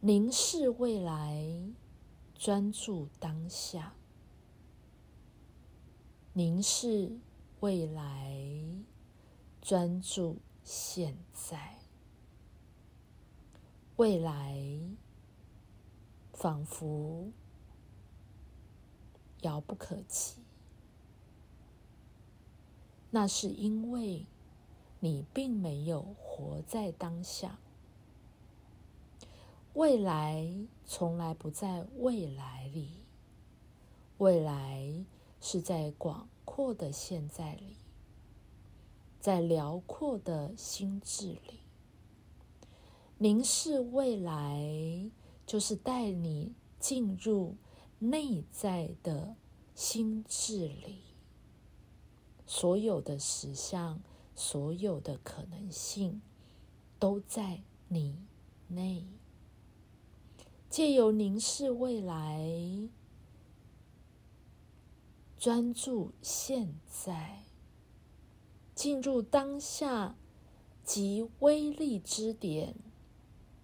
[0.00, 1.44] 凝视未来，
[2.32, 3.94] 专注当下。
[6.32, 7.18] 凝视
[7.58, 8.32] 未来，
[9.60, 11.80] 专注现在。
[13.96, 14.56] 未来
[16.32, 17.32] 仿佛
[19.40, 20.36] 遥不可及，
[23.10, 24.24] 那是因为
[25.00, 27.58] 你并没有活在当下。
[29.78, 33.04] 未来从来不在未来里，
[34.16, 35.04] 未来
[35.40, 37.76] 是在广阔的现在里，
[39.20, 41.60] 在辽阔的心智里。
[43.18, 45.12] 凝视未来，
[45.46, 47.54] 就是带你进入
[48.00, 49.36] 内在的
[49.76, 51.02] 心智里，
[52.44, 54.00] 所有的实相，
[54.34, 56.20] 所有的可能性，
[56.98, 58.26] 都在你
[58.66, 59.06] 内。
[60.70, 62.88] 借由凝视未来，
[65.38, 67.44] 专注现在，
[68.74, 70.14] 进入当下
[70.84, 72.76] 及威力之点，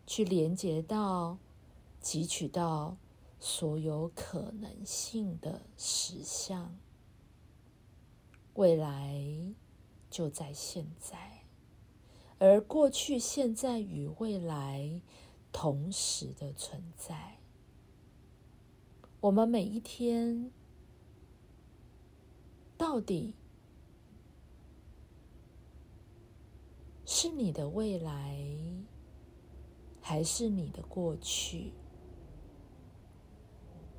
[0.06, 1.36] 去连接到、
[2.02, 2.96] 汲取到
[3.38, 6.74] 所有可能性的实相。
[8.54, 9.54] 未来
[10.08, 11.44] 就在现在，
[12.38, 15.02] 而过去、现在与未来。
[15.56, 17.38] 同时的存在，
[19.20, 20.50] 我们每一天
[22.76, 23.34] 到底
[27.06, 28.44] 是你的未来，
[30.00, 31.72] 还是你的过去？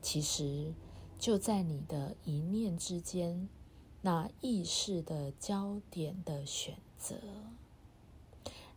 [0.02, 0.74] 其实
[1.18, 3.48] 就在你的一念之间，
[4.02, 7.16] 那意识的焦点的选择，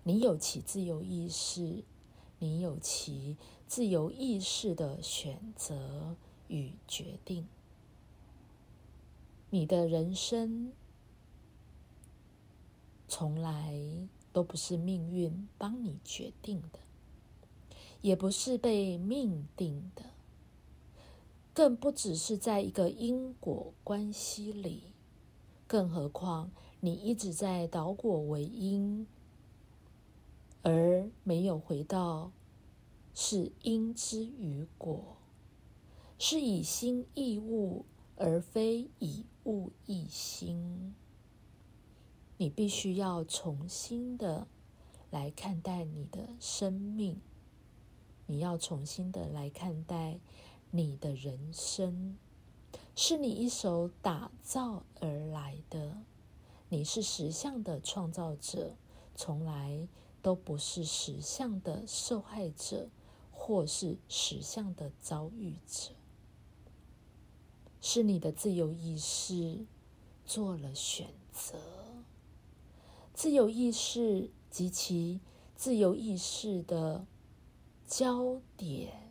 [0.04, 1.82] 你有其自由意识。
[2.40, 3.36] 你有其
[3.66, 7.46] 自由意识的选择与决定，
[9.50, 10.72] 你的人生
[13.08, 13.74] 从来
[14.32, 16.78] 都不是命运帮你决定的，
[18.02, 20.04] 也不是被命定的，
[21.52, 24.92] 更不只是在一个因果关系里，
[25.66, 29.06] 更何况你一直在导果为因。
[30.68, 32.30] 而没有回到
[33.14, 35.16] 是因之于果，
[36.18, 37.86] 是以心易物，
[38.16, 40.94] 而非以物易心。
[42.36, 44.46] 你必须要重新的
[45.10, 47.18] 来看待你的生命，
[48.26, 50.20] 你要重新的来看待
[50.70, 52.18] 你的人生，
[52.94, 55.96] 是你一手打造而来的，
[56.68, 58.76] 你是实相的创造者，
[59.14, 59.88] 从来。
[60.28, 62.90] 都不是实相的受害者，
[63.32, 65.92] 或是实相的遭遇者，
[67.80, 69.64] 是你的自由意识
[70.26, 71.56] 做了选择。
[73.14, 75.22] 自由意识及其
[75.56, 77.06] 自由意识的
[77.86, 79.10] 焦点，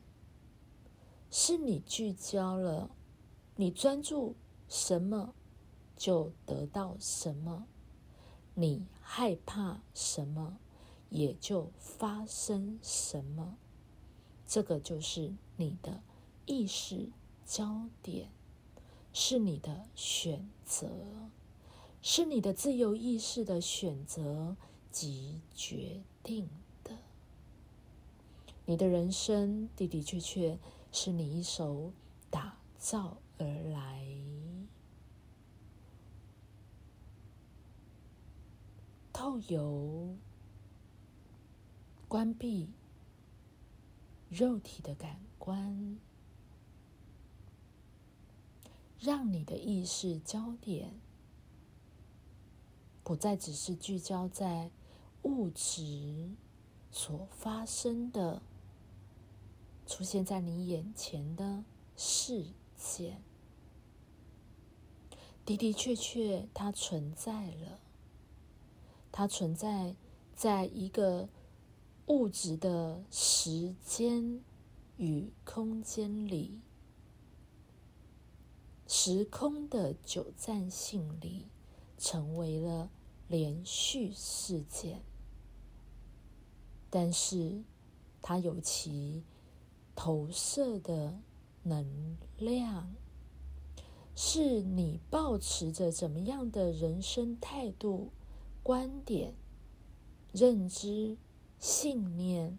[1.31, 2.91] 是你聚焦了，
[3.55, 4.35] 你专注
[4.69, 5.33] 什么，
[5.95, 7.63] 就得到什么；
[8.53, 10.59] 你害怕什么。
[11.09, 13.57] 也就发生什么，
[14.45, 16.01] 这个就是你的
[16.45, 17.09] 意识
[17.45, 18.29] 焦点，
[19.13, 20.89] 是你的选择，
[22.01, 24.57] 是你的自由意识的选择
[24.91, 26.49] 及决定
[26.83, 26.97] 的。
[28.65, 30.59] 你的人生的的确确
[30.91, 31.93] 是你一手
[32.29, 34.05] 打造而来，
[39.13, 40.17] 透由。
[42.07, 42.69] 关闭
[44.29, 45.97] 肉体的感官，
[48.97, 51.01] 让你的意识焦点
[53.03, 54.71] 不再只是聚焦在
[55.23, 56.31] 物质
[56.91, 58.41] 所发生的、
[59.85, 61.65] 出现在你眼前的
[61.97, 62.45] 事
[62.77, 63.21] 件。
[65.45, 67.81] 的的确确，它存在了，
[69.11, 69.93] 它存在
[70.33, 71.27] 在一个。
[72.07, 74.39] 物质的时间
[74.95, 76.61] 与空间里，
[78.87, 81.47] 时空的久暂性里，
[81.97, 82.89] 成为了
[83.27, 85.01] 连续事件。
[86.89, 87.61] 但是，
[88.21, 89.25] 它有其
[89.93, 91.19] 投射的
[91.63, 92.95] 能量，
[94.15, 98.11] 是你保持着怎么样的人生态度、
[98.63, 99.33] 观点、
[100.31, 101.17] 认知。
[101.59, 102.57] 信念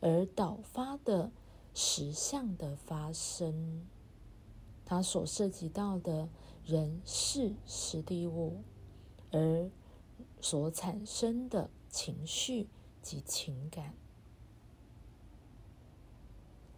[0.00, 1.30] 而导发的
[1.74, 3.86] 实相的发生，
[4.84, 6.28] 它所涉及到的
[6.64, 8.62] 人事实地物，
[9.30, 9.70] 而
[10.40, 12.68] 所产生的情绪
[13.02, 13.94] 及情感，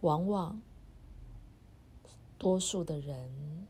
[0.01, 0.61] 往往
[2.37, 3.67] 多数的人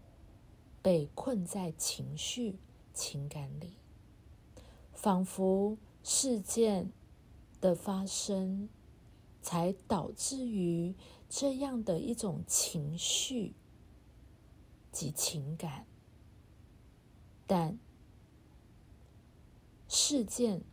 [0.81, 2.57] 被困在情绪、
[2.93, 3.73] 情感里，
[4.93, 6.91] 仿佛事件
[7.63, 8.69] 的发生。
[9.45, 10.95] 才导致于
[11.27, 13.53] 这样的一种情绪
[14.89, 15.85] 及情感，
[17.45, 17.77] 但
[19.89, 20.63] 事件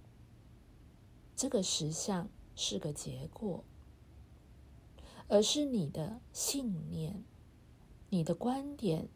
[1.34, 3.64] 这个实相是个结果，
[5.26, 7.24] 而是你的信念、
[8.08, 9.08] 你的观点、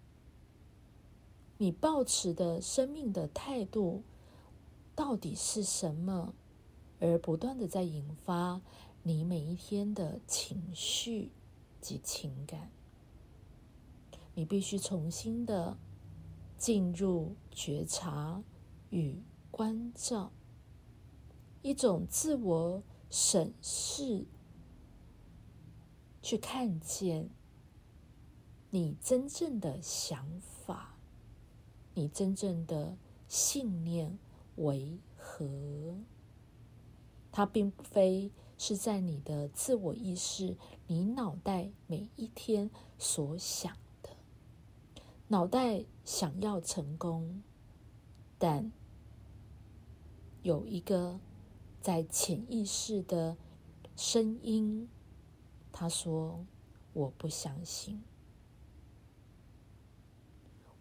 [1.58, 4.02] 你抱持的生命的态度
[4.96, 6.34] 到底是什么，
[7.00, 8.60] 而不断的在引发。
[9.06, 11.30] 你每一天的情绪
[11.78, 12.70] 及情感，
[14.34, 15.76] 你必须重新的
[16.56, 18.42] 进入觉察
[18.88, 19.20] 与
[19.50, 20.32] 关照，
[21.60, 24.24] 一种自我审视，
[26.22, 27.28] 去看见
[28.70, 30.96] 你真正的想法，
[31.92, 32.96] 你真正的
[33.28, 34.18] 信念
[34.56, 35.98] 为何？
[37.34, 38.30] 它并非。
[38.56, 44.10] 是在你的自我意识，你脑袋每一天所想的，
[45.26, 47.42] 脑袋想要成功，
[48.38, 48.70] 但
[50.42, 51.18] 有一个
[51.80, 53.36] 在潜意识的
[53.96, 54.88] 声音，
[55.72, 56.46] 他说
[56.94, 58.04] ：“我不相信，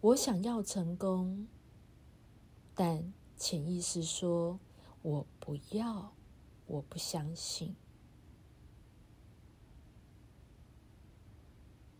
[0.00, 1.48] 我想要成功，
[2.72, 4.60] 但潜意识说
[5.02, 6.12] 我不要。”
[6.66, 7.76] 我不相信，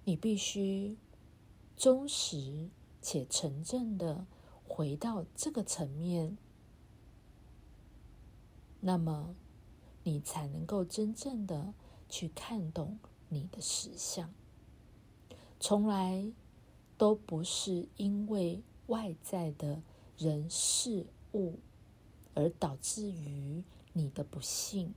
[0.05, 0.97] 你必须
[1.77, 2.71] 忠实
[3.03, 4.27] 且纯正的
[4.67, 6.39] 回到这个层面，
[8.81, 9.37] 那么
[10.03, 11.75] 你才能够真正的
[12.09, 14.33] 去看懂你的实相。
[15.61, 16.33] 从来
[16.97, 19.83] 都不是因为外在的
[20.17, 21.59] 人事物
[22.35, 23.63] 而导致于。
[23.95, 24.93] 你的不幸，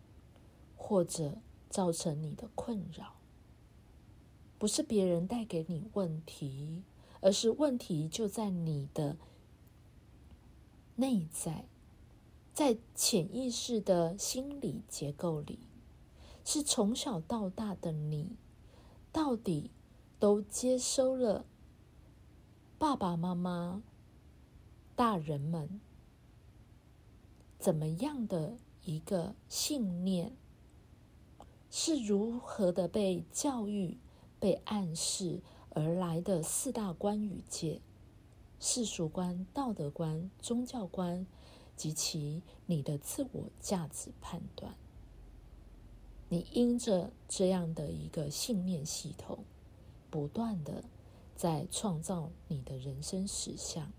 [0.76, 1.38] 或者
[1.70, 3.16] 造成你的困扰，
[4.60, 6.84] 不是别人带给你问题，
[7.22, 9.18] 而是问题就在你的
[10.96, 11.66] 内在，
[12.54, 15.60] 在潜意识的心理结构里，
[16.44, 18.36] 是从小到大的你，
[19.12, 19.72] 到底
[20.20, 21.46] 都接收了
[22.80, 23.84] 爸爸妈妈、
[24.96, 25.80] 大人们
[27.60, 28.58] 怎么样的？
[28.88, 30.32] 一个信念
[31.70, 33.98] 是如何的被教育、
[34.40, 35.42] 被暗示
[35.72, 37.82] 而来的四大观与界：
[38.62, 41.28] 世俗观、道德观、宗教观
[41.76, 44.74] 及其你的自我价值判断。
[46.30, 49.40] 你因着这样的一个信念系统，
[50.10, 50.86] 不断的
[51.36, 53.92] 在创造你的人生实相。